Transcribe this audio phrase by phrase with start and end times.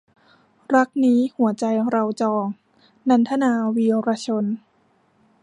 [0.75, 2.45] รักนี้หัวใจเราจอง-
[3.09, 4.45] นันทนา วีระชน